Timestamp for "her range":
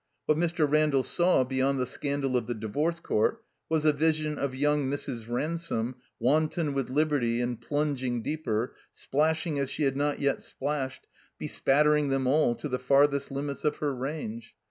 13.77-14.55